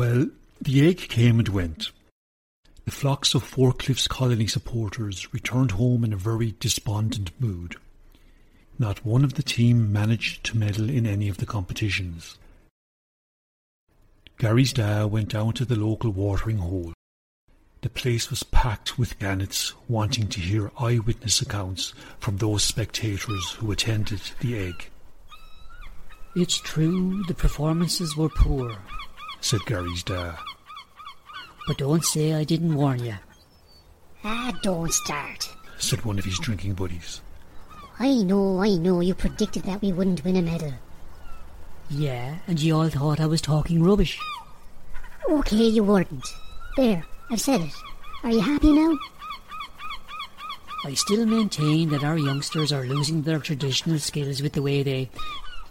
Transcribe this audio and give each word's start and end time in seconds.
Well, 0.00 0.28
the 0.62 0.88
egg 0.88 0.96
came 1.10 1.40
and 1.40 1.48
went. 1.48 1.90
The 2.86 2.90
flocks 2.90 3.34
of 3.34 3.42
Four 3.42 3.74
Colony 4.08 4.46
supporters 4.46 5.30
returned 5.34 5.72
home 5.72 6.04
in 6.04 6.14
a 6.14 6.16
very 6.16 6.54
despondent 6.58 7.38
mood. 7.38 7.76
Not 8.78 9.04
one 9.04 9.24
of 9.24 9.34
the 9.34 9.42
team 9.42 9.92
managed 9.92 10.42
to 10.44 10.56
medal 10.56 10.88
in 10.88 11.06
any 11.06 11.28
of 11.28 11.36
the 11.36 11.44
competitions. 11.44 12.38
Gary's 14.38 14.72
dad 14.72 15.10
went 15.10 15.28
down 15.28 15.52
to 15.52 15.66
the 15.66 15.76
local 15.76 16.10
watering 16.12 16.56
hole. 16.56 16.94
The 17.82 17.90
place 17.90 18.30
was 18.30 18.42
packed 18.42 18.98
with 18.98 19.18
gannets 19.18 19.74
wanting 19.86 20.28
to 20.28 20.40
hear 20.40 20.72
eyewitness 20.78 21.42
accounts 21.42 21.92
from 22.20 22.38
those 22.38 22.64
spectators 22.64 23.50
who 23.58 23.70
attended 23.70 24.22
the 24.40 24.56
egg. 24.56 24.88
It's 26.34 26.56
true 26.56 27.22
the 27.24 27.34
performances 27.34 28.16
were 28.16 28.30
poor, 28.30 28.78
said 29.40 29.60
Gary's 29.66 30.02
dad. 30.02 30.36
But 31.66 31.78
don't 31.78 32.04
say 32.04 32.34
I 32.34 32.44
didn't 32.44 32.74
warn 32.74 33.04
you. 33.04 33.16
Ah, 34.24 34.52
don't 34.62 34.92
start, 34.92 35.48
said 35.78 36.04
one 36.04 36.18
of 36.18 36.24
his 36.24 36.38
drinking 36.38 36.74
buddies. 36.74 37.20
I 37.98 38.14
know, 38.22 38.60
I 38.60 38.76
know, 38.76 39.00
you 39.00 39.14
predicted 39.14 39.64
that 39.64 39.82
we 39.82 39.92
wouldn't 39.92 40.24
win 40.24 40.36
a 40.36 40.42
medal. 40.42 40.72
Yeah, 41.90 42.36
and 42.46 42.60
you 42.60 42.76
all 42.76 42.88
thought 42.88 43.20
I 43.20 43.26
was 43.26 43.40
talking 43.40 43.82
rubbish. 43.82 44.18
Okay, 45.28 45.68
you 45.68 45.84
weren't. 45.84 46.26
There, 46.76 47.04
I've 47.30 47.40
said 47.40 47.60
it. 47.60 47.74
Are 48.22 48.30
you 48.30 48.40
happy 48.40 48.72
now? 48.72 48.98
I 50.84 50.94
still 50.94 51.26
maintain 51.26 51.90
that 51.90 52.04
our 52.04 52.16
youngsters 52.16 52.72
are 52.72 52.84
losing 52.84 53.22
their 53.22 53.38
traditional 53.38 53.98
skills 53.98 54.40
with 54.40 54.54
the 54.54 54.62
way 54.62 54.82
they. 54.82 55.10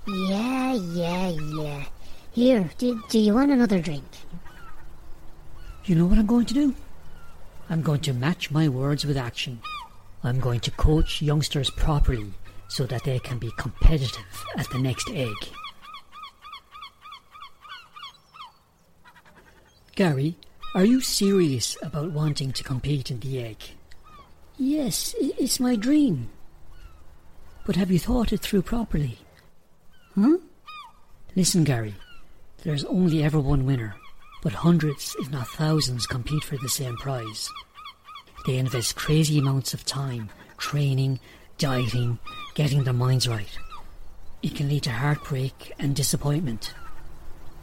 Yeah, 0.08 0.73
yeah, 0.73 1.30
yeah. 1.30 1.86
Here, 2.31 2.69
do, 2.77 3.02
do 3.09 3.19
you 3.19 3.33
want 3.33 3.52
another 3.52 3.80
drink? 3.80 4.05
You 5.85 5.95
know 5.95 6.05
what 6.05 6.19
I'm 6.19 6.27
going 6.27 6.45
to 6.45 6.53
do? 6.53 6.75
I'm 7.69 7.81
going 7.81 8.02
to 8.02 8.13
match 8.13 8.52
my 8.52 8.69
words 8.69 9.05
with 9.05 9.17
action. 9.17 9.61
I'm 10.23 10.39
going 10.39 10.59
to 10.61 10.71
coach 10.71 11.21
youngsters 11.21 11.69
properly 11.69 12.33
so 12.67 12.86
that 12.86 13.03
they 13.03 13.19
can 13.19 13.39
be 13.39 13.52
competitive 13.58 14.45
at 14.58 14.69
the 14.69 14.80
next 14.80 15.09
egg. 15.11 15.36
Gary, 19.95 20.38
are 20.75 20.86
you 20.86 21.02
serious 21.02 21.77
about 21.81 22.11
wanting 22.11 22.53
to 22.53 22.64
compete 22.64 23.09
in 23.09 23.19
the 23.19 23.43
egg? 23.43 23.58
Yes, 24.58 25.16
it's 25.19 25.59
my 25.59 25.75
dream. 25.75 26.30
But 27.66 27.75
have 27.75 27.91
you 27.91 27.99
thought 27.99 28.31
it 28.31 28.41
through 28.41 28.61
properly? 28.61 29.17
Huh? 30.16 30.38
Listen, 31.36 31.64
Gary, 31.64 31.95
there's 32.63 32.85
only 32.85 33.23
ever 33.23 33.39
one 33.39 33.65
winner, 33.65 33.95
but 34.43 34.53
hundreds, 34.53 35.15
if 35.19 35.29
not 35.31 35.47
thousands, 35.47 36.05
compete 36.05 36.43
for 36.43 36.57
the 36.57 36.69
same 36.69 36.95
prize. 36.97 37.49
They 38.45 38.57
invest 38.57 38.95
crazy 38.95 39.39
amounts 39.39 39.73
of 39.73 39.85
time, 39.85 40.29
training, 40.57 41.19
dieting, 41.57 42.19
getting 42.55 42.83
their 42.83 42.93
minds 42.93 43.27
right. 43.27 43.58
It 44.42 44.55
can 44.55 44.70
lead 44.70 44.83
to 44.83 44.92
heartbreak 44.92 45.73
and 45.80 45.95
disappointment. 45.95 46.73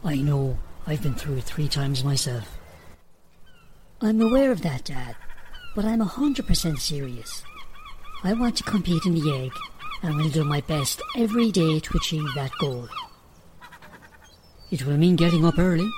I 0.03 0.15
know 0.15 0.59
I've 0.85 1.01
been 1.01 1.15
through 1.15 1.37
it 1.37 1.43
three 1.43 1.67
times 1.67 2.03
myself. 2.03 2.57
I'm 3.99 4.21
aware 4.21 4.51
of 4.51 4.61
that, 4.61 4.85
Dad, 4.85 5.15
but 5.75 5.85
I'm 5.85 6.01
a 6.01 6.05
hundred 6.05 6.45
percent 6.47 6.79
serious. 6.79 7.43
I 8.23 8.33
want 8.33 8.57
to 8.57 8.63
compete 8.63 9.05
in 9.05 9.15
the 9.15 9.35
egg 9.35 9.51
and 10.03 10.21
I'll 10.21 10.29
do 10.29 10.43
my 10.43 10.61
best 10.61 11.01
every 11.15 11.51
day 11.51 11.79
to 11.79 11.97
achieve 11.97 12.27
that 12.35 12.51
goal. 12.59 12.87
It 14.69 14.85
will 14.85 14.97
mean 14.97 15.15
getting 15.15 15.45
up 15.45 15.57
early, 15.57 15.89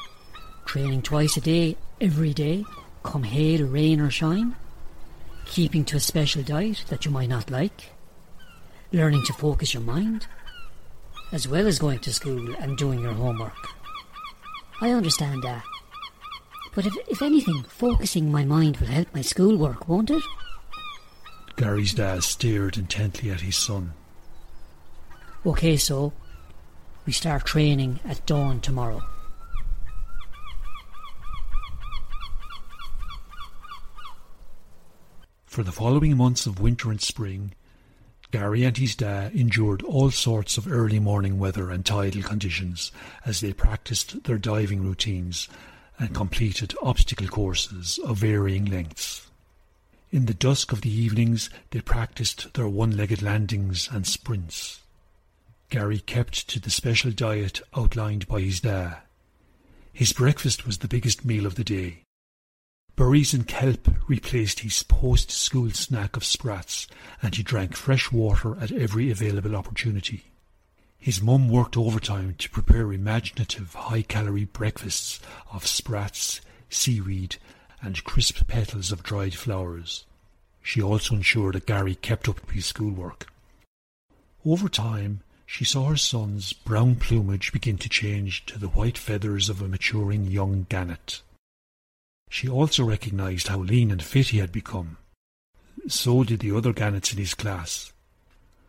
training 0.65 1.01
twice 1.01 1.35
a 1.37 1.41
day, 1.41 1.75
every 1.99 2.33
day, 2.33 2.63
come 3.03 3.23
hail, 3.23 3.65
rain 3.65 3.99
or 3.99 4.11
shine, 4.11 4.55
keeping 5.45 5.83
to 5.85 5.97
a 5.97 5.99
special 5.99 6.43
diet 6.43 6.85
that 6.89 7.03
you 7.03 7.11
might 7.11 7.29
not 7.29 7.49
like, 7.49 7.89
learning 8.91 9.23
to 9.25 9.33
focus 9.33 9.73
your 9.73 9.81
mind, 9.81 10.27
as 11.31 11.47
well 11.47 11.65
as 11.65 11.79
going 11.79 11.99
to 11.99 12.13
school 12.13 12.55
and 12.59 12.77
doing 12.77 12.99
your 12.99 13.13
homework. 13.13 13.69
I 14.81 14.91
understand 14.91 15.43
that. 15.43 15.63
But 16.75 16.85
if, 16.85 16.95
if 17.07 17.21
anything, 17.23 17.63
focusing 17.67 18.31
my 18.31 18.45
mind 18.45 18.77
will 18.77 18.87
help 18.87 19.13
my 19.13 19.21
schoolwork, 19.21 19.89
won't 19.89 20.11
it? 20.11 20.23
Gary's 21.55 21.93
dad 21.93 22.23
stared 22.23 22.77
intently 22.77 23.31
at 23.31 23.41
his 23.41 23.55
son. 23.55 23.93
Okay, 25.45 25.75
so 25.75 26.13
we 27.09 27.13
start 27.13 27.43
training 27.43 27.99
at 28.05 28.23
dawn 28.27 28.61
tomorrow. 28.61 29.01
For 35.47 35.63
the 35.63 35.71
following 35.71 36.15
months 36.15 36.45
of 36.45 36.61
winter 36.61 36.91
and 36.91 37.01
spring, 37.01 37.55
Gary 38.29 38.63
and 38.63 38.77
his 38.77 38.95
dad 38.95 39.33
endured 39.33 39.81
all 39.81 40.11
sorts 40.11 40.59
of 40.59 40.71
early 40.71 40.99
morning 40.99 41.39
weather 41.39 41.71
and 41.71 41.83
tidal 41.83 42.21
conditions 42.21 42.91
as 43.25 43.39
they 43.39 43.53
practiced 43.53 44.25
their 44.25 44.37
diving 44.37 44.83
routines 44.83 45.49
and 45.97 46.13
completed 46.13 46.75
obstacle 46.79 47.27
courses 47.27 47.99
of 48.05 48.17
varying 48.17 48.65
lengths. 48.65 49.27
In 50.11 50.27
the 50.27 50.35
dusk 50.35 50.71
of 50.71 50.81
the 50.81 50.93
evenings, 50.93 51.49
they 51.71 51.81
practiced 51.81 52.53
their 52.53 52.67
one 52.67 52.95
legged 52.95 53.23
landings 53.23 53.89
and 53.91 54.05
sprints. 54.05 54.81
Gary 55.69 55.99
kept 55.99 56.47
to 56.49 56.59
the 56.59 56.71
special 56.71 57.11
diet 57.11 57.61
outlined 57.75 58.27
by 58.27 58.41
his 58.41 58.59
dad. 58.59 58.97
His 59.93 60.13
breakfast 60.13 60.65
was 60.65 60.79
the 60.79 60.87
biggest 60.87 61.23
meal 61.23 61.45
of 61.45 61.55
the 61.55 61.63
day. 61.63 62.03
Berries 62.95 63.33
and 63.33 63.47
kelp 63.47 63.87
replaced 64.07 64.61
his 64.61 64.81
post-school 64.83 65.69
snack 65.71 66.17
of 66.17 66.25
sprats, 66.25 66.87
and 67.21 67.35
he 67.35 67.43
drank 67.43 67.75
fresh 67.75 68.11
water 68.11 68.57
at 68.59 68.71
every 68.71 69.11
available 69.11 69.55
opportunity. 69.55 70.25
His 70.97 71.21
mum 71.21 71.49
worked 71.49 71.77
overtime 71.77 72.35
to 72.39 72.49
prepare 72.49 72.91
imaginative 72.91 73.73
high-calorie 73.73 74.45
breakfasts 74.45 75.19
of 75.53 75.67
sprats, 75.67 76.41
seaweed, 76.69 77.37
and 77.81 78.03
crisp 78.03 78.47
petals 78.47 78.91
of 78.91 79.03
dried 79.03 79.35
flowers. 79.35 80.05
She 80.61 80.81
also 80.81 81.15
ensured 81.15 81.55
that 81.55 81.67
Gary 81.67 81.95
kept 81.95 82.27
up 82.27 82.49
his 82.51 82.65
schoolwork. 82.65 83.27
Over 84.43 84.67
time, 84.67 85.21
she 85.51 85.65
saw 85.65 85.87
her 85.87 85.97
son's 85.97 86.53
brown 86.53 86.95
plumage 86.95 87.51
begin 87.51 87.75
to 87.75 87.89
change 87.89 88.45
to 88.45 88.59
the 88.59 88.67
white 88.67 88.99
feathers 88.99 89.49
of 89.49 89.63
a 89.63 89.67
maturing 89.67 90.25
young 90.25 90.67
gannet. 90.69 91.23
She 92.29 92.47
also 92.47 92.83
recognized 92.83 93.47
how 93.47 93.57
lean 93.57 93.89
and 93.89 94.01
fit 94.01 94.27
he 94.27 94.37
had 94.37 94.51
become. 94.51 94.97
So 95.87 96.23
did 96.23 96.41
the 96.41 96.55
other 96.55 96.71
gannets 96.71 97.11
in 97.13 97.17
his 97.17 97.33
class. 97.33 97.91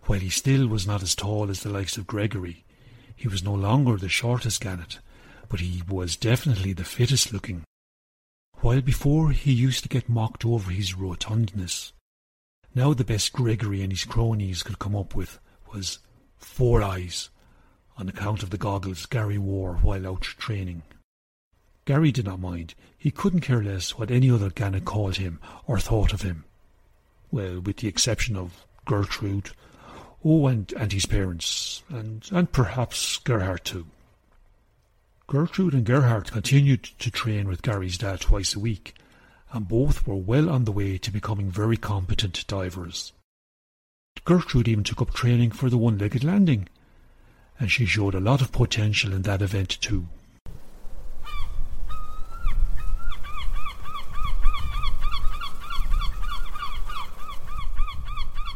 While 0.04 0.20
he 0.20 0.30
still 0.30 0.66
was 0.68 0.86
not 0.86 1.02
as 1.02 1.14
tall 1.14 1.50
as 1.50 1.60
the 1.60 1.68
likes 1.68 1.98
of 1.98 2.06
Gregory, 2.06 2.64
he 3.14 3.28
was 3.28 3.44
no 3.44 3.52
longer 3.54 3.98
the 3.98 4.08
shortest 4.08 4.62
gannet, 4.62 5.00
but 5.50 5.60
he 5.60 5.82
was 5.86 6.16
definitely 6.16 6.72
the 6.72 6.84
fittest 6.84 7.30
looking. 7.30 7.62
While 8.62 8.80
before 8.80 9.32
he 9.32 9.52
used 9.52 9.82
to 9.82 9.90
get 9.90 10.08
mocked 10.08 10.46
over 10.46 10.70
his 10.70 10.94
rotundness, 10.94 11.92
now 12.74 12.94
the 12.94 13.04
best 13.04 13.34
Gregory 13.34 13.82
and 13.82 13.92
his 13.92 14.06
cronies 14.06 14.62
could 14.62 14.78
come 14.78 14.96
up 14.96 15.14
with 15.14 15.38
was 15.74 15.98
four 16.40 16.82
eyes, 16.82 17.28
on 17.96 18.08
account 18.08 18.42
of 18.42 18.50
the 18.50 18.58
goggles 18.58 19.06
Gary 19.06 19.38
wore 19.38 19.74
while 19.76 20.06
out 20.06 20.22
training. 20.22 20.82
Gary 21.84 22.12
did 22.12 22.24
not 22.24 22.40
mind. 22.40 22.74
He 22.96 23.10
couldn't 23.10 23.40
care 23.40 23.62
less 23.62 23.96
what 23.96 24.10
any 24.10 24.30
other 24.30 24.50
Gannet 24.50 24.84
called 24.84 25.16
him 25.16 25.40
or 25.66 25.78
thought 25.78 26.12
of 26.12 26.22
him. 26.22 26.44
Well, 27.30 27.60
with 27.60 27.78
the 27.78 27.88
exception 27.88 28.36
of 28.36 28.66
Gertrude, 28.84 29.50
oh, 30.24 30.46
and, 30.46 30.72
and 30.72 30.92
his 30.92 31.06
parents, 31.06 31.82
and, 31.88 32.28
and 32.32 32.50
perhaps 32.52 33.18
Gerhard 33.18 33.64
too. 33.64 33.86
Gertrude 35.26 35.74
and 35.74 35.84
Gerhard 35.84 36.32
continued 36.32 36.82
to 36.98 37.10
train 37.10 37.46
with 37.48 37.62
Gary's 37.62 37.98
dad 37.98 38.20
twice 38.20 38.54
a 38.54 38.60
week, 38.60 38.94
and 39.52 39.68
both 39.68 40.06
were 40.06 40.16
well 40.16 40.50
on 40.50 40.64
the 40.64 40.72
way 40.72 40.98
to 40.98 41.10
becoming 41.12 41.50
very 41.50 41.76
competent 41.76 42.46
divers. 42.46 43.12
Gertrude 44.30 44.68
even 44.68 44.84
took 44.84 45.02
up 45.02 45.12
training 45.12 45.50
for 45.50 45.68
the 45.68 45.76
one-legged 45.76 46.22
landing, 46.22 46.68
and 47.58 47.68
she 47.68 47.84
showed 47.84 48.14
a 48.14 48.20
lot 48.20 48.40
of 48.40 48.52
potential 48.52 49.12
in 49.12 49.22
that 49.22 49.42
event 49.42 49.76
too. 49.80 50.06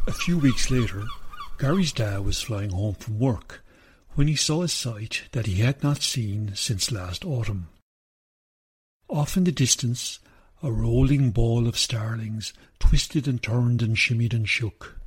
A 0.07 0.13
few 0.13 0.39
weeks 0.39 0.71
later, 0.71 1.07
Gary's 1.59 1.93
dad 1.93 2.25
was 2.25 2.41
flying 2.41 2.71
home 2.71 2.95
from 2.95 3.19
work 3.19 3.65
when 4.15 4.29
he 4.29 4.37
saw 4.37 4.63
a 4.63 4.69
sight 4.69 5.23
that 5.33 5.47
he 5.47 5.57
had 5.57 5.83
not 5.83 6.03
seen 6.03 6.53
since 6.55 6.93
last 6.93 7.25
autumn. 7.25 7.69
Off 9.09 9.37
in 9.37 9.45
the 9.45 9.51
distance, 9.51 10.21
a 10.63 10.71
rolling 10.71 11.31
ball 11.31 11.67
of 11.67 11.77
starlings 11.77 12.53
twisted 12.79 13.27
and 13.27 13.43
turned 13.43 13.83
and 13.83 13.97
shimmied 13.97 14.33
and 14.33 14.49
shook. 14.49 15.01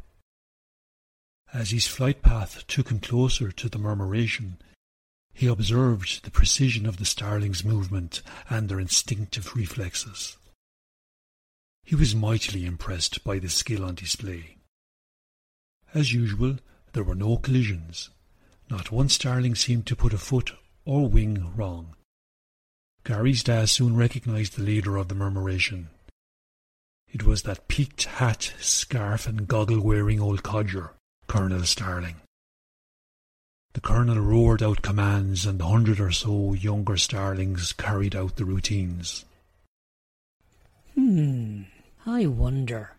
As 1.58 1.72
his 1.72 1.88
flight 1.88 2.22
path 2.22 2.68
took 2.68 2.92
him 2.92 3.00
closer 3.00 3.52
to 3.52 3.68
the 3.68 3.80
murmuration, 3.80 4.60
He 5.34 5.48
observed 5.48 6.24
the 6.24 6.30
precision 6.30 6.86
of 6.86 6.98
the 6.98 7.06
starlings' 7.06 7.66
movement 7.66 8.22
and 8.48 8.70
their 8.70 8.80
instinctive 8.80 9.56
reflexes. 9.56 10.38
He 11.84 11.96
was 11.96 12.14
mightily 12.14 12.64
impressed 12.64 13.24
by 13.24 13.40
the 13.40 13.50
skill 13.50 13.84
on 13.84 13.96
display. 13.96 14.58
As 15.96 16.14
usual, 16.14 16.60
there 16.94 17.04
were 17.04 17.16
no 17.16 17.38
collisions. 17.38 18.12
Not 18.70 18.92
one 18.92 19.10
starling 19.10 19.56
seemed 19.56 19.88
to 19.88 19.96
put 19.96 20.14
a 20.14 20.20
foot 20.20 20.52
or 20.86 21.10
wing 21.10 21.56
wrong. 21.56 21.96
Gary's 23.04 23.42
dad 23.42 23.70
soon 23.70 23.96
recognized 23.96 24.58
the 24.58 24.64
leader 24.64 24.96
of 24.96 25.08
the 25.08 25.16
murmuration. 25.16 25.90
It 27.08 27.24
was 27.24 27.42
that 27.44 27.68
peaked 27.68 28.04
hat, 28.04 28.54
scarf, 28.60 29.26
and 29.26 29.48
goggle 29.48 29.82
wearing 29.82 30.20
old 30.20 30.44
codger, 30.44 30.94
Colonel 31.28 31.64
Starling. 31.64 32.16
The 33.74 33.82
colonel 33.82 34.20
roared 34.20 34.64
out 34.64 34.82
commands, 34.82 35.46
and 35.46 35.60
the 35.60 35.66
hundred 35.66 36.00
or 36.00 36.12
so 36.12 36.54
younger 36.54 36.98
starlings 36.98 37.74
carried 37.74 38.16
out 38.16 38.38
the 38.38 38.46
routines. 38.46 39.26
Hmm, 40.96 41.64
I 42.06 42.26
wonder, 42.26 42.96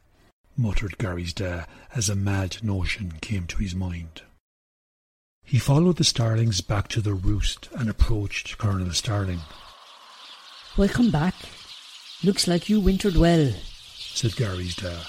muttered 0.57 0.99
Gary's 0.99 1.33
dad 1.33 1.67
as 1.95 2.09
a 2.09 2.15
mad 2.15 2.59
notion 2.63 3.13
came 3.21 3.47
to 3.47 3.57
his 3.57 3.75
mind. 3.75 4.23
He 5.43 5.59
followed 5.59 5.97
the 5.97 6.05
starlings 6.05 6.61
back 6.61 6.89
to 6.89 7.01
their 7.01 7.15
roost 7.15 7.69
and 7.75 7.89
approached 7.89 8.59
Colonel 8.59 8.93
Starling. 8.93 9.41
Welcome 10.77 11.11
back. 11.11 11.35
Looks 12.23 12.47
like 12.47 12.69
you 12.69 12.79
wintered 12.79 13.17
well, 13.17 13.53
said 13.97 14.37
Gary's 14.37 14.77
dad. 14.77 15.07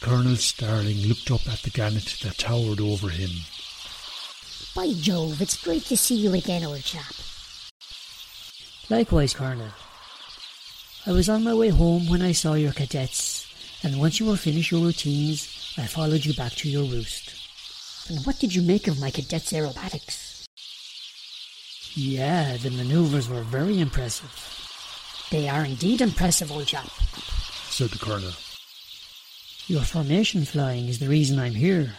Colonel 0.00 0.36
Starling 0.36 0.96
looked 1.06 1.30
up 1.30 1.46
at 1.46 1.62
the 1.62 1.70
gannet 1.70 2.18
that 2.22 2.38
towered 2.38 2.80
over 2.80 3.08
him. 3.10 3.30
By 4.74 4.92
Jove, 4.92 5.40
it's 5.40 5.62
great 5.62 5.84
to 5.86 5.96
see 5.96 6.16
you 6.16 6.32
again, 6.34 6.64
old 6.64 6.82
chap. 6.82 7.12
Likewise, 8.88 9.34
Colonel. 9.34 9.68
I 11.06 11.12
was 11.12 11.28
on 11.28 11.44
my 11.44 11.54
way 11.54 11.68
home 11.68 12.08
when 12.08 12.22
I 12.22 12.32
saw 12.32 12.54
your 12.54 12.72
cadets, 12.72 13.46
and 13.82 14.00
once 14.00 14.18
you 14.20 14.26
were 14.26 14.36
finished 14.36 14.70
your 14.70 14.82
routines, 14.82 15.74
I 15.76 15.86
followed 15.86 16.24
you 16.24 16.34
back 16.34 16.52
to 16.56 16.68
your 16.68 16.84
roost. 16.84 17.34
And 18.10 18.24
what 18.26 18.38
did 18.38 18.54
you 18.54 18.62
make 18.62 18.88
of 18.88 19.00
my 19.00 19.10
cadets' 19.10 19.52
aerobatics? 19.52 20.46
Yeah, 21.94 22.56
the 22.56 22.70
maneuvers 22.70 23.28
were 23.28 23.42
very 23.42 23.80
impressive. 23.80 25.26
They 25.30 25.48
are 25.48 25.64
indeed 25.64 26.00
impressive, 26.00 26.50
old 26.50 26.66
chap 26.66 26.90
said 27.80 27.88
the 27.88 27.98
colonel. 27.98 28.49
Your 29.70 29.82
formation 29.82 30.44
flying 30.44 30.88
is 30.88 30.98
the 30.98 31.06
reason 31.06 31.38
I'm 31.38 31.54
here. 31.54 31.92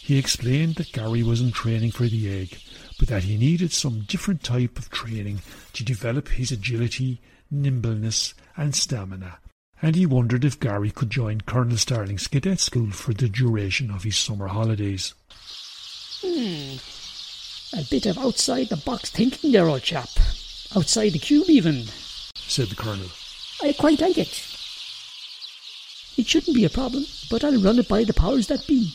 He 0.00 0.18
explained 0.18 0.74
that 0.74 0.92
Gary 0.92 1.22
wasn't 1.22 1.54
training 1.54 1.92
for 1.92 2.08
the 2.08 2.30
egg, 2.42 2.58
but 2.98 3.08
that 3.08 3.22
he 3.22 3.38
needed 3.38 3.72
some 3.72 4.00
different 4.00 4.42
type 4.42 4.78
of 4.78 4.90
training 4.90 5.40
to 5.72 5.82
develop 5.82 6.28
his 6.28 6.52
agility, 6.52 7.22
nimbleness, 7.50 8.34
and 8.54 8.76
stamina, 8.76 9.38
and 9.80 9.96
he 9.96 10.04
wondered 10.04 10.44
if 10.44 10.60
Gary 10.60 10.90
could 10.90 11.08
join 11.08 11.40
Colonel 11.40 11.78
Starling's 11.78 12.26
cadet 12.26 12.60
school 12.60 12.90
for 12.90 13.14
the 13.14 13.26
duration 13.26 13.90
of 13.90 14.02
his 14.02 14.18
summer 14.18 14.48
holidays. 14.48 15.14
Hmm. 16.20 16.76
A 17.80 17.84
bit 17.88 18.04
of 18.04 18.18
outside 18.18 18.68
the 18.68 18.76
box 18.76 19.08
thinking 19.08 19.52
there, 19.52 19.64
old 19.64 19.84
chap. 19.84 20.10
Outside 20.76 21.14
the 21.14 21.18
cube, 21.18 21.48
even, 21.48 21.86
said 22.34 22.68
the 22.68 22.76
colonel. 22.76 23.08
I 23.62 23.72
quite 23.72 24.02
like 24.02 24.18
it. 24.18 24.49
It 26.20 26.28
shouldn't 26.28 26.54
be 26.54 26.66
a 26.66 26.68
problem, 26.68 27.06
but 27.30 27.42
I'll 27.44 27.62
run 27.62 27.78
it 27.78 27.88
by 27.88 28.04
the 28.04 28.12
powers 28.12 28.46
that 28.48 28.66
be. 28.66 28.92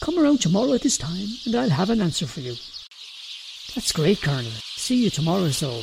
Come 0.00 0.18
around 0.18 0.40
tomorrow 0.40 0.74
at 0.74 0.82
this 0.82 0.98
time, 0.98 1.28
and 1.46 1.54
I'll 1.54 1.70
have 1.70 1.90
an 1.90 2.00
answer 2.00 2.26
for 2.26 2.40
you. 2.40 2.56
That's 3.72 3.92
great, 3.92 4.20
Colonel. 4.20 4.50
See 4.74 5.04
you 5.04 5.10
tomorrow, 5.10 5.50
so, 5.50 5.82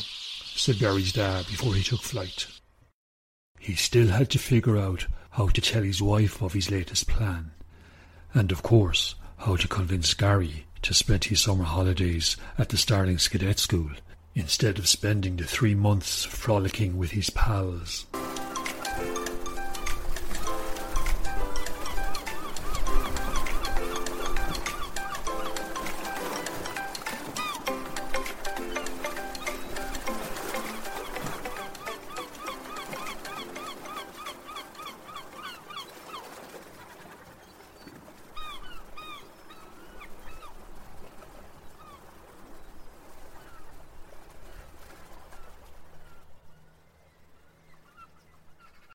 said 0.57 0.77
Gary's 0.77 1.13
dad 1.13 1.47
before 1.47 1.73
he 1.73 1.83
took 1.83 2.01
flight. 2.01 2.47
He 3.61 3.75
still 3.75 4.07
had 4.07 4.29
to 4.31 4.39
figure 4.39 4.75
out 4.75 5.07
how 5.29 5.47
to 5.47 5.61
tell 5.61 5.83
his 5.83 6.01
wife 6.01 6.41
of 6.41 6.51
his 6.51 6.69
latest 6.69 7.07
plan, 7.07 7.51
and 8.33 8.51
of 8.51 8.61
course, 8.61 9.15
how 9.37 9.55
to 9.55 9.69
convince 9.69 10.13
Gary 10.13 10.65
to 10.81 10.93
spend 10.93 11.23
his 11.23 11.39
summer 11.39 11.63
holidays 11.63 12.35
at 12.57 12.67
the 12.67 12.77
Starlings 12.77 13.29
Cadet 13.29 13.57
School 13.57 13.91
instead 14.37 14.77
of 14.77 14.87
spending 14.87 15.35
the 15.35 15.43
three 15.43 15.73
months 15.73 16.23
frolicking 16.23 16.95
with 16.95 17.09
his 17.09 17.29
pals. 17.31 18.05